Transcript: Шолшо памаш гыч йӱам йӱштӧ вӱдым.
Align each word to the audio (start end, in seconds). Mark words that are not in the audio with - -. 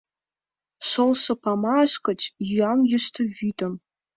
Шолшо 0.89 1.33
памаш 1.43 1.91
гыч 2.05 2.21
йӱам 2.49 2.79
йӱштӧ 2.91 3.21
вӱдым. 3.37 3.73